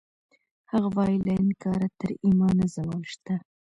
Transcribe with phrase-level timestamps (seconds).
[0.71, 3.35] هغه وایی له انکاره تر ایمانه زوال شته